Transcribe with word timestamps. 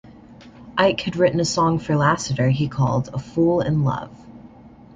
Ike 0.79 1.01
had 1.01 1.15
written 1.15 1.39
a 1.39 1.45
song 1.45 1.77
for 1.77 1.95
Lassiter 1.95 2.49
he 2.49 2.67
called 2.67 3.09
"A 3.13 3.19
Fool 3.19 3.61
in 3.61 3.83
Love". 3.83 4.09